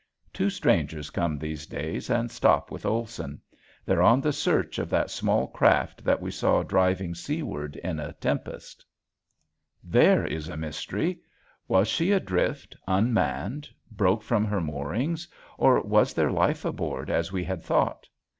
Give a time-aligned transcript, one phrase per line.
[0.33, 3.39] Two strangers come these days and stop with Olson.
[3.85, 8.13] They're on the search of that small craft that we saw driving seaward in a
[8.13, 8.83] tempest.
[9.83, 11.19] [Illustration: THE DAY'S WORK] There is mystery!
[11.67, 15.27] Was she adrift unmanned, broke from her moorings,
[15.59, 18.09] or was there life aboard as we had thought?